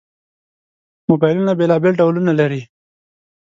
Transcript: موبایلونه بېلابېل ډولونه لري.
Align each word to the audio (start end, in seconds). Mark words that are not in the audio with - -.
موبایلونه 1.09 1.53
بېلابېل 1.59 1.93
ډولونه 1.99 2.31
لري. 2.39 2.61